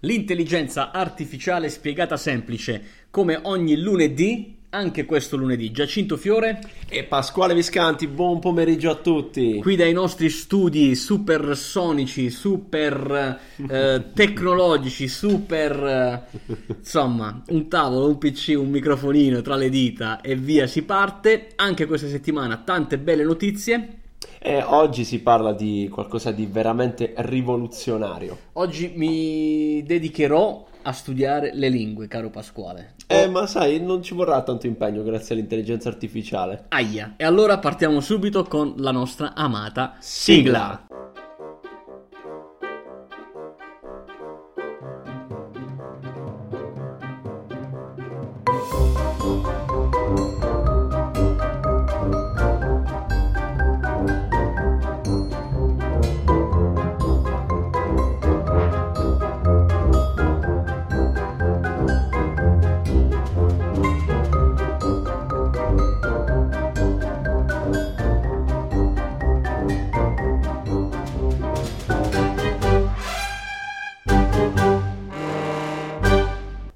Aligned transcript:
L'intelligenza 0.00 0.92
artificiale 0.92 1.68
spiegata 1.68 2.16
semplice, 2.16 2.82
come 3.10 3.38
ogni 3.42 3.76
lunedì, 3.78 4.56
anche 4.70 5.04
questo 5.04 5.36
lunedì. 5.36 5.72
Giacinto 5.72 6.16
Fiore 6.16 6.58
e 6.88 7.04
Pasquale 7.04 7.54
Viscanti, 7.54 8.06
buon 8.06 8.38
pomeriggio 8.38 8.88
a 8.88 8.94
tutti. 8.94 9.58
Qui 9.60 9.76
dai 9.76 9.92
nostri 9.92 10.30
studi 10.30 10.94
supersonici, 10.94 12.30
super 12.30 13.38
eh, 13.68 14.04
tecnologici, 14.14 15.06
super 15.06 15.84
eh, 15.84 16.38
insomma, 16.78 17.42
un 17.48 17.68
tavolo, 17.68 18.08
un 18.08 18.16
PC, 18.16 18.54
un 18.56 18.70
microfonino 18.70 19.42
tra 19.42 19.56
le 19.56 19.68
dita 19.68 20.22
e 20.22 20.34
via 20.34 20.66
si 20.66 20.82
parte. 20.82 21.48
Anche 21.56 21.84
questa 21.84 22.08
settimana 22.08 22.56
tante 22.56 22.96
belle 22.96 23.24
notizie. 23.24 23.99
E 24.38 24.62
oggi 24.62 25.04
si 25.04 25.20
parla 25.20 25.52
di 25.52 25.88
qualcosa 25.92 26.30
di 26.30 26.46
veramente 26.46 27.12
rivoluzionario. 27.16 28.36
Oggi 28.54 28.92
mi 28.94 29.82
dedicherò 29.84 30.66
a 30.82 30.92
studiare 30.92 31.50
le 31.54 31.68
lingue, 31.68 32.08
caro 32.08 32.30
Pasquale. 32.30 32.94
Eh, 33.06 33.28
ma 33.28 33.46
sai, 33.46 33.80
non 33.80 34.02
ci 34.02 34.14
vorrà 34.14 34.42
tanto 34.42 34.66
impegno 34.66 35.02
grazie 35.02 35.34
all'intelligenza 35.34 35.88
artificiale. 35.88 36.66
Aia. 36.68 37.14
E 37.16 37.24
allora 37.24 37.58
partiamo 37.58 38.00
subito 38.00 38.44
con 38.44 38.74
la 38.76 38.92
nostra 38.92 39.34
amata 39.34 39.96
sigla. 39.98 40.86
sigla. 40.88 40.89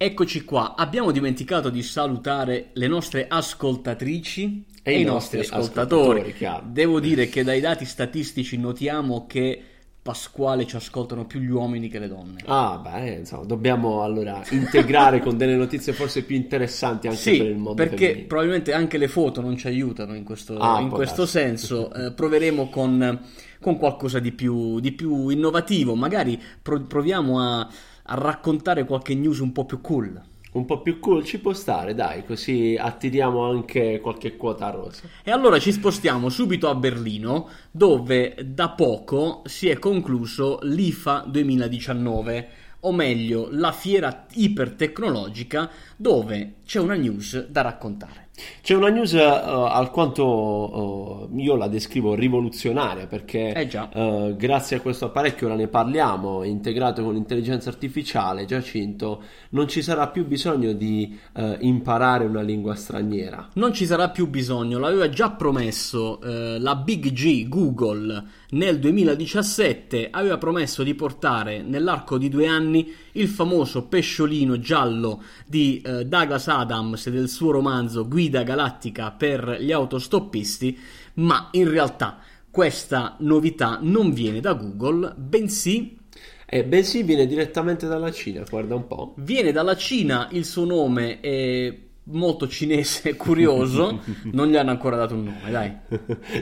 Eccoci 0.04 0.44
qua, 0.44 0.74
abbiamo 0.76 1.12
dimenticato 1.12 1.70
di 1.70 1.82
salutare 1.82 2.72
le 2.74 2.88
nostre 2.88 3.26
ascoltatrici 3.26 4.66
e, 4.82 4.92
e 4.92 5.00
i 5.00 5.02
nostri, 5.02 5.38
nostri 5.38 5.56
ascoltatori. 5.56 6.20
ascoltatori 6.20 6.72
Devo 6.72 7.00
dire 7.00 7.30
che 7.30 7.42
dai 7.42 7.58
dati 7.58 7.86
statistici 7.86 8.58
notiamo 8.58 9.24
che 9.26 9.62
Pasquale 10.02 10.66
ci 10.66 10.76
ascoltano 10.76 11.24
più 11.24 11.40
gli 11.40 11.48
uomini 11.48 11.88
che 11.88 11.98
le 11.98 12.08
donne. 12.08 12.42
Ah, 12.44 12.76
beh, 12.76 13.12
insomma, 13.12 13.44
dobbiamo 13.44 14.02
allora 14.02 14.42
integrare 14.50 15.20
con 15.20 15.38
delle 15.38 15.56
notizie 15.56 15.94
forse 15.94 16.24
più 16.24 16.36
interessanti 16.36 17.06
anche 17.06 17.18
sì, 17.18 17.38
per 17.38 17.46
il 17.46 17.56
mondo 17.56 17.72
perché 17.72 17.96
femminile. 17.96 18.26
probabilmente 18.26 18.72
anche 18.74 18.98
le 18.98 19.08
foto 19.08 19.40
non 19.40 19.56
ci 19.56 19.68
aiutano 19.68 20.14
in 20.14 20.22
questo, 20.24 20.58
ah, 20.58 20.80
in 20.80 20.90
questo 20.90 21.24
senso. 21.24 21.90
Eh, 21.90 22.12
proveremo 22.12 22.68
con, 22.68 23.20
con 23.58 23.78
qualcosa 23.78 24.18
di 24.18 24.32
più, 24.32 24.78
di 24.80 24.92
più, 24.92 25.30
innovativo, 25.30 25.94
magari 25.94 26.38
proviamo 26.60 27.40
a 27.40 27.66
a 28.06 28.14
raccontare 28.14 28.84
qualche 28.84 29.14
news 29.14 29.38
un 29.38 29.52
po' 29.52 29.64
più 29.64 29.80
cool. 29.80 30.20
Un 30.52 30.66
po' 30.66 30.82
più 30.82 31.00
cool 31.00 31.24
ci 31.24 31.40
può 31.40 31.52
stare, 31.52 31.94
dai, 31.94 32.24
così 32.24 32.76
attiriamo 32.78 33.42
anche 33.48 33.98
qualche 34.00 34.36
quota 34.36 34.70
rosa. 34.70 35.02
E 35.24 35.32
allora 35.32 35.58
ci 35.58 35.72
spostiamo 35.72 36.28
subito 36.28 36.68
a 36.68 36.76
Berlino, 36.76 37.48
dove 37.72 38.36
da 38.44 38.70
poco 38.70 39.42
si 39.46 39.68
è 39.68 39.78
concluso 39.80 40.60
l'IFA 40.62 41.24
2019 41.26 42.48
o 42.80 42.92
meglio 42.92 43.48
la 43.50 43.72
fiera 43.72 44.26
ipertecnologica 44.32 45.70
dove 45.96 46.56
c'è 46.64 46.78
una 46.78 46.94
news 46.94 47.48
da 47.48 47.62
raccontare. 47.62 48.23
C'è 48.62 48.74
una 48.74 48.88
news 48.88 49.12
uh, 49.12 49.18
alquanto 49.18 51.28
uh, 51.30 51.38
io 51.38 51.54
la 51.54 51.68
descrivo 51.68 52.14
rivoluzionaria 52.14 53.06
perché 53.06 53.52
eh 53.52 53.78
uh, 53.78 54.34
grazie 54.34 54.78
a 54.78 54.80
questo 54.80 55.04
apparecchio, 55.04 55.46
ora 55.46 55.54
ne 55.54 55.68
parliamo, 55.68 56.42
integrato 56.42 57.04
con 57.04 57.14
l'intelligenza 57.14 57.68
artificiale, 57.68 58.44
Giacinto, 58.44 59.22
non 59.50 59.68
ci 59.68 59.82
sarà 59.82 60.08
più 60.08 60.26
bisogno 60.26 60.72
di 60.72 61.16
imparare 61.60 62.24
una 62.24 62.40
lingua 62.40 62.74
straniera. 62.74 63.50
Non 63.54 63.72
ci 63.72 63.86
sarà 63.86 64.10
più 64.10 64.28
bisogno, 64.28 64.78
l'aveva 64.78 65.08
già 65.08 65.30
promesso 65.30 66.18
la 66.22 66.74
Big 66.76 67.12
G 67.12 67.48
Google 67.48 68.24
nel 68.54 68.80
2017, 68.80 70.08
aveva 70.10 70.38
promesso 70.38 70.82
di 70.82 70.94
portare 70.94 71.62
nell'arco 71.62 72.18
di 72.18 72.28
due 72.28 72.46
anni 72.46 72.92
il 73.12 73.28
famoso 73.28 73.86
pesciolino 73.86 74.58
giallo 74.58 75.22
di 75.46 75.80
Douglas 76.04 76.48
Adams 76.48 77.06
e 77.06 77.10
del 77.12 77.28
suo 77.28 77.52
romanzo 77.52 78.08
Guida 78.08 78.22
guida 78.24 78.42
galattica 78.42 79.10
per 79.12 79.58
gli 79.60 79.70
autostoppisti, 79.70 80.78
ma 81.14 81.48
in 81.52 81.68
realtà 81.68 82.18
questa 82.50 83.16
novità 83.18 83.78
non 83.82 84.12
viene 84.12 84.40
da 84.40 84.54
Google, 84.54 85.12
bensì 85.16 85.98
eh, 86.46 86.64
bensì 86.64 87.02
viene 87.02 87.26
direttamente 87.26 87.86
dalla 87.86 88.12
Cina, 88.12 88.44
guarda 88.48 88.74
un 88.74 88.86
po'. 88.86 89.14
Viene 89.16 89.50
dalla 89.50 89.76
Cina, 89.76 90.28
il 90.30 90.44
suo 90.44 90.64
nome 90.64 91.20
è 91.20 91.74
molto 92.04 92.48
cinese 92.48 93.10
e 93.10 93.16
curioso, 93.16 94.02
non 94.32 94.48
gli 94.48 94.56
hanno 94.56 94.70
ancora 94.70 94.96
dato 94.96 95.14
un 95.14 95.24
nome, 95.24 95.50
dai. 95.50 95.72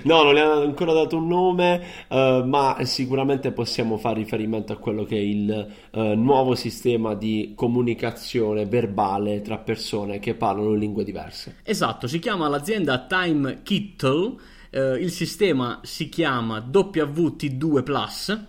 no, 0.05 0.23
non 0.23 0.34
gli 0.34 0.39
hanno 0.39 0.61
ancora 0.62 0.93
dato 0.93 1.17
un 1.17 1.28
nome, 1.28 1.83
uh, 2.09 2.45
ma 2.45 2.78
sicuramente 2.83 3.53
possiamo 3.53 3.97
fare 3.97 4.17
riferimento 4.17 4.73
a 4.73 4.77
quello 4.77 5.05
che 5.05 5.17
è 5.17 5.21
il 5.21 5.73
uh, 5.91 6.00
nuovo 6.15 6.55
sistema 6.55 7.15
di 7.15 7.53
comunicazione 7.55 8.67
verbale 8.67 9.43
tra 9.43 9.59
persone 9.59 10.19
che 10.19 10.34
parlano 10.34 10.75
lingue 10.75 11.05
diverse. 11.05 11.56
Esatto, 11.62 12.06
si 12.06 12.19
chiama 12.19 12.49
l'azienda 12.49 13.06
Time 13.06 13.61
Kittle, 13.62 14.34
uh, 14.71 14.94
il 14.97 15.11
sistema 15.11 15.81
si 15.83 16.09
chiama 16.09 16.59
WT2 16.59 17.83
Plus 17.83 18.41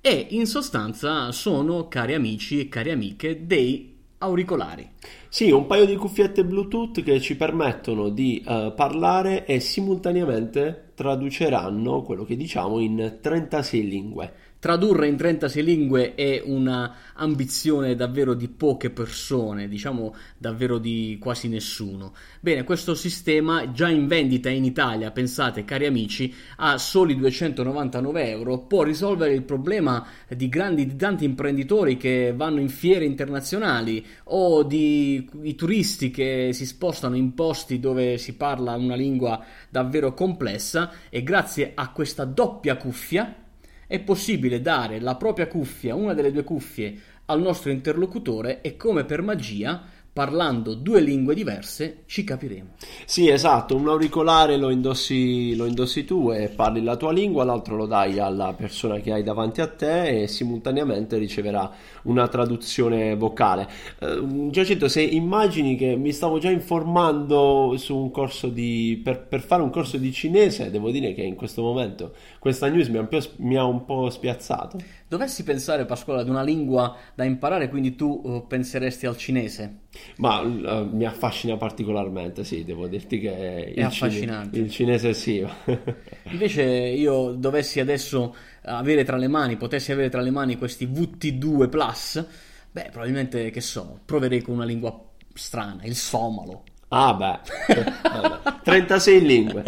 e 0.00 0.26
in 0.30 0.46
sostanza 0.46 1.32
sono, 1.32 1.88
cari 1.88 2.14
amici 2.14 2.60
e 2.60 2.68
cari 2.68 2.90
amiche, 2.90 3.46
dei 3.46 3.96
auricolari. 4.18 4.88
Sì, 5.30 5.50
un 5.50 5.66
paio 5.66 5.84
di 5.84 5.94
cuffiette 5.94 6.42
Bluetooth 6.42 7.02
che 7.02 7.20
ci 7.20 7.36
permettono 7.36 8.08
di 8.08 8.42
uh, 8.46 8.72
parlare 8.74 9.44
e 9.44 9.60
simultaneamente 9.60 10.92
traduceranno 10.94 12.02
quello 12.02 12.24
che 12.24 12.34
diciamo 12.34 12.80
in 12.80 13.18
36 13.20 13.88
lingue. 13.88 14.32
Tradurre 14.60 15.06
in 15.06 15.16
36 15.16 15.62
lingue 15.62 16.14
è 16.16 16.42
una 16.44 16.92
ambizione 17.14 17.94
davvero 17.94 18.34
di 18.34 18.48
poche 18.48 18.90
persone, 18.90 19.68
diciamo 19.68 20.16
davvero 20.36 20.78
di 20.78 21.16
quasi 21.20 21.46
nessuno. 21.46 22.12
Bene, 22.40 22.64
questo 22.64 22.96
sistema 22.96 23.70
già 23.70 23.88
in 23.88 24.08
vendita 24.08 24.48
in 24.48 24.64
Italia, 24.64 25.12
pensate 25.12 25.64
cari 25.64 25.86
amici, 25.86 26.34
a 26.56 26.76
soli 26.76 27.14
299 27.14 28.28
euro 28.28 28.58
può 28.58 28.82
risolvere 28.82 29.32
il 29.32 29.44
problema 29.44 30.04
di 30.26 30.48
grandi 30.48 30.86
di 30.86 30.96
tanti 30.96 31.24
imprenditori 31.24 31.96
che 31.96 32.32
vanno 32.34 32.58
in 32.58 32.68
fiere 32.68 33.04
internazionali 33.04 34.04
o 34.24 34.64
di 34.64 35.17
i 35.42 35.54
turisti 35.54 36.10
che 36.10 36.50
si 36.52 36.66
spostano 36.66 37.16
in 37.16 37.34
posti 37.34 37.80
dove 37.80 38.18
si 38.18 38.34
parla 38.34 38.74
una 38.74 38.94
lingua 38.94 39.42
davvero 39.68 40.14
complessa 40.14 40.92
e 41.08 41.22
grazie 41.22 41.72
a 41.74 41.90
questa 41.90 42.24
doppia 42.24 42.76
cuffia 42.76 43.34
è 43.86 44.00
possibile 44.00 44.60
dare 44.60 45.00
la 45.00 45.16
propria 45.16 45.48
cuffia, 45.48 45.94
una 45.94 46.12
delle 46.12 46.30
due 46.30 46.44
cuffie, 46.44 46.94
al 47.26 47.40
nostro 47.40 47.70
interlocutore 47.70 48.60
e 48.60 48.76
come 48.76 49.04
per 49.04 49.22
magia 49.22 49.82
parlando 50.18 50.74
due 50.74 51.00
lingue 51.00 51.32
diverse 51.32 52.02
ci 52.06 52.24
capiremo. 52.24 52.70
Sì, 53.04 53.28
esatto, 53.28 53.76
un 53.76 53.86
auricolare 53.86 54.56
lo 54.56 54.70
indossi, 54.70 55.54
lo 55.54 55.64
indossi, 55.64 56.04
tu 56.04 56.32
e 56.32 56.48
parli 56.48 56.82
la 56.82 56.96
tua 56.96 57.12
lingua, 57.12 57.44
l'altro 57.44 57.76
lo 57.76 57.86
dai 57.86 58.18
alla 58.18 58.52
persona 58.52 58.98
che 58.98 59.12
hai 59.12 59.22
davanti 59.22 59.60
a 59.60 59.68
te 59.68 60.22
e 60.22 60.26
simultaneamente 60.26 61.18
riceverà 61.18 61.70
una 62.02 62.26
traduzione 62.26 63.14
vocale. 63.14 63.68
Uh, 64.00 64.50
Giacinto, 64.50 64.88
se 64.88 65.02
immagini 65.02 65.76
che 65.76 65.94
mi 65.94 66.10
stavo 66.10 66.38
già 66.38 66.50
informando 66.50 67.76
su 67.76 67.96
un 67.96 68.10
corso 68.10 68.48
di, 68.48 69.00
per, 69.04 69.24
per, 69.24 69.40
fare 69.40 69.62
un 69.62 69.70
corso 69.70 69.98
di 69.98 70.10
cinese, 70.10 70.72
devo 70.72 70.90
dire 70.90 71.14
che 71.14 71.22
in 71.22 71.36
questo 71.36 71.62
momento 71.62 72.14
questa 72.40 72.66
news 72.66 72.88
mi 72.88 72.96
ha 72.96 73.02
un 73.02 73.08
po', 73.08 73.20
mi 73.36 73.56
ha 73.56 73.64
un 73.64 73.84
po 73.84 74.10
spiazzato. 74.10 74.78
Dovessi 75.06 75.44
pensare, 75.44 75.86
Pasquale, 75.86 76.22
ad 76.22 76.28
una 76.28 76.42
lingua 76.42 76.96
da 77.14 77.22
imparare, 77.22 77.68
quindi 77.68 77.94
tu 77.94 78.20
uh, 78.24 78.46
penseresti 78.48 79.06
al 79.06 79.16
cinese? 79.16 79.86
Ma 80.16 80.40
uh, 80.40 80.88
mi 80.90 81.04
affascina 81.04 81.56
particolarmente, 81.56 82.44
sì, 82.44 82.64
devo 82.64 82.86
dirti 82.86 83.20
che 83.20 83.36
è 83.36 83.72
il 83.76 83.84
affascinante. 83.84 84.54
Cine- 84.54 84.64
il 84.66 84.70
cinese 84.70 85.14
sì. 85.14 85.46
Invece 86.30 86.62
io 86.64 87.32
dovessi 87.32 87.80
adesso 87.80 88.34
avere 88.62 89.04
tra 89.04 89.16
le 89.16 89.28
mani, 89.28 89.56
potessi 89.56 89.92
avere 89.92 90.08
tra 90.08 90.20
le 90.20 90.30
mani 90.30 90.56
questi 90.56 90.86
VT2 90.86 91.68
Plus, 91.68 92.24
beh, 92.70 92.88
probabilmente 92.90 93.50
che 93.50 93.60
so, 93.60 94.00
proverei 94.04 94.42
con 94.42 94.54
una 94.54 94.64
lingua 94.64 95.00
strana, 95.34 95.84
il 95.84 95.94
somalo. 95.94 96.64
Ah 96.88 97.14
beh, 97.14 98.60
36 98.64 99.20
lingue. 99.20 99.62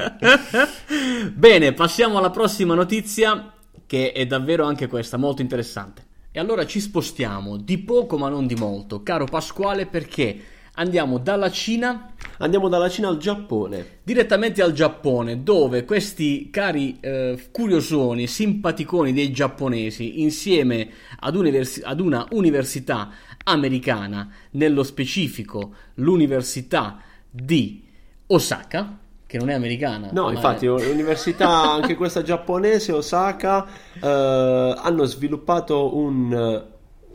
Bene, 1.34 1.72
passiamo 1.72 2.18
alla 2.18 2.30
prossima 2.30 2.74
notizia 2.74 3.52
che 3.86 4.12
è 4.12 4.26
davvero 4.26 4.64
anche 4.64 4.86
questa 4.86 5.16
molto 5.16 5.42
interessante. 5.42 6.06
E 6.32 6.38
allora 6.38 6.64
ci 6.64 6.78
spostiamo 6.78 7.56
di 7.56 7.78
poco 7.78 8.16
ma 8.16 8.28
non 8.28 8.46
di 8.46 8.54
molto, 8.54 9.02
caro 9.02 9.24
Pasquale, 9.24 9.86
perché 9.86 10.40
andiamo 10.74 11.18
dalla 11.18 11.50
Cina. 11.50 12.14
Andiamo 12.38 12.68
dalla 12.68 12.88
Cina 12.88 13.08
al 13.08 13.18
Giappone. 13.18 13.98
Direttamente 14.04 14.62
al 14.62 14.72
Giappone, 14.72 15.42
dove 15.42 15.84
questi 15.84 16.48
cari 16.50 16.98
eh, 17.00 17.48
curiosoni, 17.50 18.28
simpaticoni 18.28 19.12
dei 19.12 19.32
giapponesi, 19.32 20.22
insieme 20.22 20.88
ad, 21.18 21.34
universi- 21.34 21.84
ad 21.84 21.98
una 21.98 22.24
università 22.30 23.10
americana, 23.42 24.32
nello 24.52 24.84
specifico 24.84 25.74
l'università 25.94 27.02
di 27.28 27.82
Osaka, 28.28 28.98
che 29.30 29.38
non 29.38 29.48
è 29.48 29.54
americana. 29.54 30.08
No, 30.10 30.28
infatti, 30.32 30.66
è... 30.66 30.68
l'università, 30.68 31.48
anche 31.70 31.94
questa 31.94 32.22
giapponese, 32.22 32.90
Osaka, 32.90 33.64
eh, 34.02 34.74
hanno 34.76 35.04
sviluppato 35.04 35.96
un... 35.96 36.64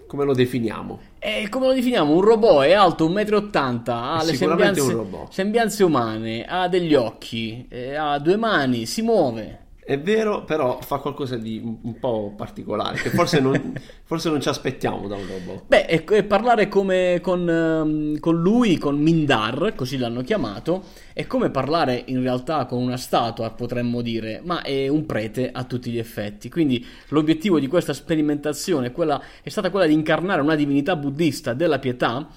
come 0.07 0.23
lo 0.23 0.33
definiamo? 0.33 0.97
E 1.19 1.49
come 1.49 1.67
lo 1.67 1.73
definiamo? 1.73 2.13
Un 2.13 2.21
robot 2.21 2.63
è 2.63 2.71
alto 2.71 3.09
1,80 3.09 3.51
m, 3.51 3.81
ha 3.89 4.23
le 4.23 4.33
sembianze, 4.33 5.05
sembianze, 5.29 5.83
umane, 5.83 6.45
ha 6.45 6.69
degli 6.69 6.95
occhi, 6.95 7.67
eh, 7.67 7.95
ha 7.95 8.17
due 8.19 8.37
mani, 8.37 8.85
si 8.85 9.01
muove. 9.01 9.64
È 9.85 9.99
vero, 9.99 10.43
però 10.45 10.79
fa 10.81 10.97
qualcosa 10.97 11.37
di 11.37 11.61
un 11.63 11.99
po' 11.99 12.33
particolare, 12.35 12.97
che 12.97 13.11
forse 13.11 13.39
non, 13.39 13.73
forse 14.03 14.31
non 14.31 14.41
ci 14.41 14.49
aspettiamo 14.49 15.07
da 15.07 15.15
un 15.15 15.27
robot. 15.27 15.65
Beh, 15.67 15.85
e, 15.85 16.03
e 16.09 16.23
parlare 16.23 16.67
come 16.67 17.19
con, 17.21 17.47
um, 17.47 18.19
con, 18.19 18.41
lui, 18.41 18.79
con 18.79 18.97
Mindar, 18.97 19.73
così 19.75 19.99
l'hanno 19.99 20.23
chiamato, 20.23 20.85
è 21.13 21.27
come 21.27 21.51
parlare 21.51 22.01
in 22.07 22.19
realtà 22.19 22.65
con 22.65 22.81
una 22.81 22.97
statua, 22.97 23.51
potremmo 23.51 24.01
dire, 24.01 24.41
ma 24.43 24.63
è 24.63 24.87
un 24.87 25.05
prete 25.05 25.51
a 25.51 25.63
tutti 25.65 25.91
gli 25.91 25.99
effetti. 25.99 26.49
Quindi 26.49 26.83
l'obiettivo 27.09 27.59
di 27.59 27.67
questa 27.67 27.93
sperimentazione 27.93 28.87
è, 28.87 28.91
quella, 28.91 29.21
è 29.43 29.49
stata 29.49 29.69
quella 29.69 29.85
di 29.85 29.93
incarnare 29.93 30.41
una 30.41 30.55
divinità 30.55 30.95
buddista 30.95 31.53
della 31.53 31.77
pietà 31.77 32.27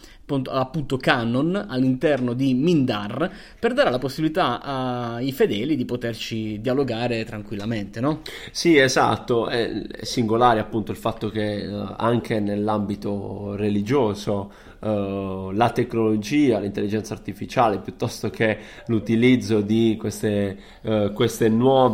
appunto 0.47 0.97
canon 0.99 1.67
all'interno 1.69 2.35
di 2.35 2.53
Mindar 2.53 3.31
per 3.59 3.73
dare 3.73 3.91
la 3.91 3.99
possibilità 3.99 4.61
ai 4.61 5.33
fedeli 5.33 5.75
di 5.75 5.85
poterci 5.85 6.61
dialogare 6.61 7.25
tranquillamente, 7.39 8.01
no? 8.01 8.23
Sì, 8.51 8.77
esatto, 8.77 9.49
è 9.49 9.87
singolare 10.03 10.61
appunto 10.61 10.91
il 10.91 10.97
fatto 10.97 11.31
che 11.31 11.67
uh, 11.67 11.95
anche 11.97 12.41
nell'ambito 12.41 13.55
religioso 13.55 14.53
uh, 14.81 15.51
la 15.53 15.71
tecnologia, 15.71 16.59
l'intelligenza 16.59 17.15
artificiale 17.15 17.79
piuttosto 17.79 18.29
che 18.31 18.59
l'utilizzo 18.87 19.61
di 19.61 19.97
queste, 19.99 20.59
uh, 20.83 21.13
queste 21.13 21.49
nuove 21.49 21.87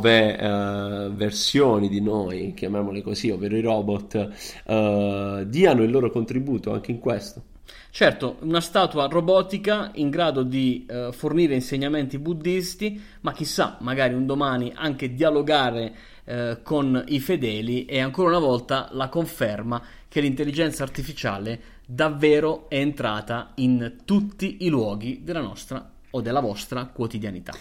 versioni 1.14 1.88
di 1.88 2.00
noi, 2.00 2.54
chiamiamole 2.54 3.02
così, 3.02 3.30
ovvero 3.30 3.56
i 3.56 3.60
robot, 3.60 5.44
diano 5.46 5.82
il 5.82 5.90
loro 5.90 6.10
contributo 6.10 6.72
anche 6.72 6.90
in 6.90 6.98
questo. 6.98 7.42
Certo, 7.90 8.38
una 8.40 8.60
statua 8.60 9.06
robotica 9.06 9.90
in 9.94 10.10
grado 10.10 10.42
di 10.42 10.84
eh, 10.88 11.10
fornire 11.12 11.54
insegnamenti 11.54 12.18
buddisti, 12.18 13.00
ma 13.20 13.32
chissà, 13.32 13.76
magari 13.80 14.14
un 14.14 14.26
domani 14.26 14.72
anche 14.74 15.14
dialogare 15.14 15.94
eh, 16.24 16.58
con 16.62 17.04
i 17.08 17.20
fedeli 17.20 17.84
è 17.84 18.00
ancora 18.00 18.30
una 18.30 18.38
volta 18.38 18.88
la 18.92 19.08
conferma 19.08 19.80
che 20.08 20.20
l'intelligenza 20.20 20.82
artificiale 20.82 21.60
davvero 21.86 22.68
è 22.68 22.78
entrata 22.78 23.52
in 23.56 23.98
tutti 24.04 24.58
i 24.60 24.68
luoghi 24.68 25.20
della 25.22 25.40
nostra 25.40 25.90
o 26.10 26.20
della 26.20 26.40
vostra 26.40 26.86
quotidianità. 26.86 27.52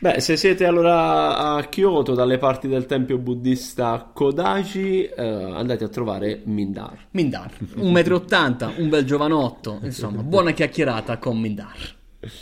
Beh, 0.00 0.20
se 0.20 0.36
siete 0.36 0.64
allora 0.64 1.36
a 1.38 1.64
Kyoto, 1.64 2.14
dalle 2.14 2.38
parti 2.38 2.68
del 2.68 2.86
tempio 2.86 3.18
buddista 3.18 4.08
Kodaji, 4.14 5.06
eh, 5.06 5.22
andate 5.24 5.82
a 5.82 5.88
trovare 5.88 6.42
Mindar. 6.44 7.06
Mindar, 7.10 7.52
1,80 7.74 8.76
m, 8.76 8.82
un 8.82 8.88
bel 8.90 9.04
giovanotto, 9.04 9.80
insomma, 9.82 10.22
buona 10.22 10.52
chiacchierata 10.52 11.18
con 11.18 11.40
Mindar. 11.40 11.97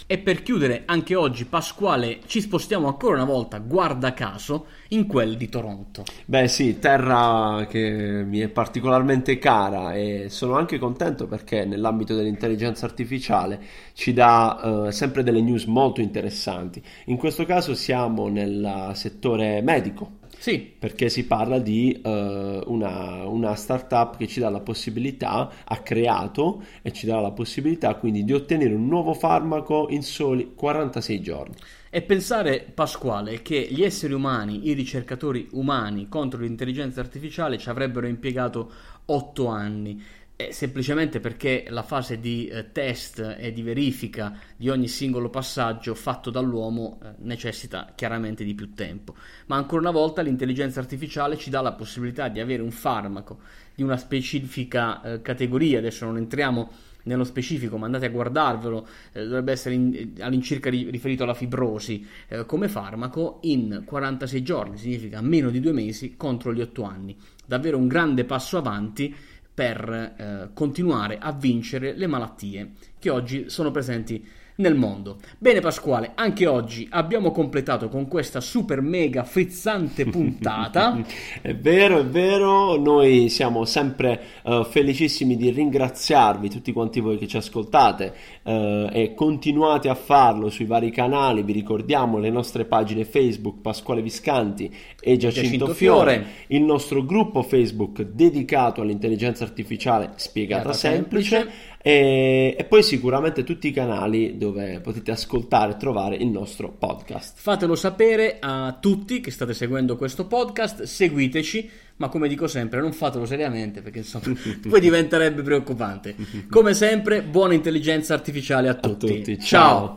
E 0.07 0.17
per 0.17 0.43
chiudere 0.43 0.85
anche 0.87 1.15
oggi, 1.15 1.45
Pasquale, 1.45 2.21
ci 2.25 2.41
spostiamo 2.41 2.87
ancora 2.87 3.17
una 3.17 3.31
volta, 3.31 3.59
guarda 3.59 4.15
caso, 4.15 4.69
in 4.89 5.07
quel 5.07 5.37
di 5.37 5.51
Toronto. 5.51 6.05
Beh 6.25 6.49
sì, 6.49 6.79
terra 6.79 7.67
che 7.69 8.25
mi 8.27 8.39
è 8.39 8.49
particolarmente 8.49 9.39
cara 9.39 9.93
e 9.93 10.29
sono 10.31 10.57
anche 10.57 10.79
contento 10.79 11.27
perché 11.27 11.67
nell'ambito 11.67 12.15
dell'intelligenza 12.15 12.87
artificiale 12.87 13.61
ci 13.93 14.15
dà 14.15 14.87
uh, 14.87 14.91
sempre 14.91 15.23
delle 15.23 15.43
news 15.43 15.67
molto 15.67 16.01
interessanti. 16.01 16.83
In 17.07 17.19
questo 17.19 17.45
caso 17.45 17.75
siamo 17.75 18.29
nel 18.29 18.93
settore 18.95 19.61
medico 19.61 20.25
sì. 20.39 20.59
Perché 20.79 21.09
si 21.09 21.27
parla 21.27 21.59
di 21.59 22.01
uh, 22.05 22.09
una, 22.09 23.27
una 23.27 23.55
startup 23.55 24.17
che 24.17 24.27
ci 24.27 24.41
dà 24.41 24.49
la 24.49 24.61
possibilità, 24.61 25.51
ha 25.65 25.77
creato 25.79 26.63
e 26.83 26.93
ci 26.93 27.07
dà 27.07 27.21
la 27.21 27.33
possibilità 27.33 27.95
quindi 27.97 28.25
di 28.25 28.33
ottenere 28.33 28.75
un 28.75 28.87
nuovo 28.87 29.15
farmaco 29.15 29.66
in 29.91 30.03
soli 30.03 30.53
46 30.55 31.21
giorni. 31.21 31.55
E 31.91 32.03
pensare, 32.03 32.71
Pasquale, 32.75 33.43
che 33.43 33.69
gli 33.71 33.83
esseri 33.83 34.13
umani, 34.13 34.69
i 34.69 34.73
ricercatori 34.73 35.49
umani 35.53 36.09
contro 36.09 36.41
l'intelligenza 36.41 37.01
artificiale 37.01 37.59
ci 37.59 37.69
avrebbero 37.69 38.07
impiegato 38.07 38.71
8 39.07 39.47
anni 39.47 40.03
è 40.37 40.51
semplicemente 40.51 41.19
perché 41.19 41.65
la 41.71 41.83
fase 41.83 42.21
di 42.21 42.47
eh, 42.47 42.71
test 42.71 43.37
e 43.39 43.53
di 43.53 43.63
verifica 43.63 44.39
di 44.55 44.69
ogni 44.69 44.87
singolo 44.87 45.31
passaggio 45.31 45.95
fatto 45.95 46.29
dall'uomo 46.29 47.01
eh, 47.03 47.15
necessita 47.21 47.93
chiaramente 47.95 48.45
di 48.45 48.55
più 48.55 48.75
tempo. 48.75 49.15
Ma 49.47 49.57
ancora 49.57 49.81
una 49.81 49.91
volta 49.91 50.21
l'intelligenza 50.21 50.79
artificiale 50.79 51.39
ci 51.39 51.49
dà 51.49 51.63
la 51.63 51.73
possibilità 51.73 52.29
di 52.29 52.41
avere 52.41 52.61
un 52.61 52.71
farmaco 52.71 53.39
di 53.75 53.83
una 53.83 53.97
specifica 53.97 55.01
eh, 55.01 55.23
categoria, 55.23 55.79
adesso 55.79 56.05
non 56.05 56.19
entriamo 56.19 56.71
nello 57.07 57.25
specifico, 57.25 57.79
ma 57.79 57.87
andate 57.87 58.07
a 58.07 58.11
guardarvelo, 58.11 58.87
eh, 59.13 59.25
dovrebbe 59.25 59.53
essere 59.53 59.75
in, 59.75 60.13
all'incirca 60.21 60.71
riferito 60.71 61.25
alla 61.25 61.35
fibrosi 61.35 62.07
eh, 62.29 62.47
come 62.47 62.69
farmaco 62.69 63.39
in 63.43 63.83
46 63.85 64.43
giorni, 64.43 64.77
significa 64.77 65.21
meno 65.21 65.51
di 65.51 65.61
due 65.61 65.73
mesi 65.73 66.15
contro 66.17 66.53
gli 66.53 66.61
8 66.61 66.83
anni. 66.83 67.17
Davvero 67.45 67.79
un 67.79 67.89
grande 67.89 68.25
passo 68.25 68.59
avanti 68.59 69.15
per 69.55 69.89
eh, 69.89 70.51
continuare 70.53 71.19
a 71.19 71.33
vincere 71.33 71.95
le 71.95 72.07
malattie 72.07 72.73
che 72.99 73.09
oggi 73.09 73.49
sono 73.49 73.71
presenti 73.71 74.23
nel 74.57 74.75
mondo. 74.75 75.19
Bene 75.39 75.61
Pasquale, 75.61 76.13
anche 76.15 76.47
oggi 76.47 76.87
abbiamo 76.91 77.31
completato 77.31 77.89
con 77.89 78.09
questa 78.09 78.41
super 78.41 78.81
mega 78.81 79.25
frizzante 79.25 80.05
puntata. 80.09 80.99
è 81.43 81.55
vero, 81.55 81.99
è 81.99 82.07
vero, 82.07 82.77
noi 82.77 83.29
siamo 83.29 83.65
sempre 83.65 84.21
uh, 84.45 84.65
felicissimi 84.65 85.37
di 85.37 85.51
ringraziarvi 85.51 86.49
tutti 86.49 86.73
quanti 86.73 87.01
voi 87.01 87.19
che 87.19 87.27
ci 87.27 87.37
ascoltate 87.37 88.15
uh, 88.43 88.89
e 88.93 89.13
continuate 89.15 89.89
a 89.89 89.95
farlo 89.95 90.49
sui 90.49 90.65
vari 90.65 90.91
canali, 90.91 91.43
vi 91.43 91.53
ricordiamo 91.53 92.19
le 92.19 92.31
nostre 92.31 92.65
pagine 92.65 93.05
Facebook 93.05 93.61
Pasquale 93.61 94.03
Viscanti 94.03 94.75
e 95.01 95.17
Giacinto, 95.17 95.43
Giacinto 95.43 95.75
Fiore, 95.75 96.13
Fiore, 96.13 96.27
il 96.49 96.63
nostro 96.63 97.05
gruppo 97.05 97.43
Facebook 97.43 98.03
dedicato 98.03 98.81
all'intelligenza 98.81 99.45
artificiale 99.45 100.13
spiegata 100.17 100.73
semplice, 100.73 101.37
semplice 101.37 101.75
e, 101.87 102.57
e, 102.59 102.65
poi 102.65 102.83
sicuramente 102.83 103.45
tutti 103.45 103.69
i 103.69 103.71
canali 103.71 104.37
dove 104.37 104.81
potete 104.81 105.13
ascoltare 105.13 105.71
e 105.71 105.77
trovare 105.77 106.17
il 106.17 106.27
nostro 106.27 106.69
podcast. 106.69 107.35
Fatelo 107.37 107.77
sapere 107.77 108.39
a 108.41 108.77
tutti 108.81 109.21
che 109.21 109.31
state 109.31 109.55
seguendo 109.55 109.97
questo 109.97 110.27
podcast, 110.27 110.83
seguiteci, 110.83 111.71
ma 111.99 112.09
come 112.09 112.27
dico 112.27 112.49
sempre, 112.49 112.81
non 112.81 112.93
fatelo 112.93 113.25
seriamente 113.25 113.83
perché 113.83 113.99
insomma 113.99 114.35
poi 114.69 114.81
diventerebbe 114.81 115.43
preoccupante. 115.43 116.17
Come 116.51 116.75
sempre, 116.75 117.23
buona 117.23 117.55
intelligenza 117.55 118.15
artificiale 118.15 118.69
a 118.69 118.75
tutti. 118.75 119.07
A 119.07 119.15
tutti. 119.15 119.39
Ciao. 119.39 119.79
Ciao. 119.79 119.95